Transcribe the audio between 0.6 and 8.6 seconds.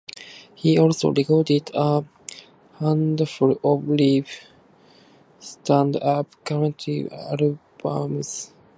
also recorded a handful of live stand-up comedy albums.